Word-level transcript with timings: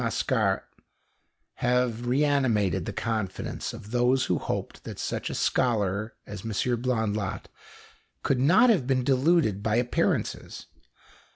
Mascart 0.01 0.63
have 1.57 2.07
reanimated 2.07 2.85
the 2.87 2.91
confidence 2.91 3.71
of 3.71 3.91
those 3.91 4.25
who 4.25 4.39
hoped 4.39 4.83
that 4.83 4.97
such 4.97 5.29
a 5.29 5.35
scholar 5.35 6.15
as 6.25 6.41
M. 6.43 6.49
Blondlot 6.81 7.49
could 8.23 8.39
not 8.39 8.71
have 8.71 8.87
been 8.87 9.03
deluded 9.03 9.61
by 9.61 9.75
appearances. 9.75 10.65